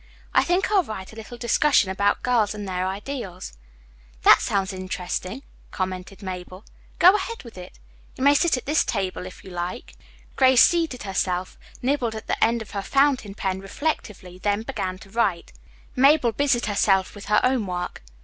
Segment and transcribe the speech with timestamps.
[0.33, 3.53] "I think I'll write a little discussion about girls and their ideals."
[4.23, 6.65] "That sounds interesting," commended Mabel.
[6.97, 7.77] "Go ahead with it.
[8.15, 9.93] You may sit at this table, if you like."
[10.37, 15.11] Grace seated herself, nibbled at the end of her fountain pen reflectively, then began to
[15.11, 15.53] write.
[15.95, 18.01] Mabel busied herself with her own work.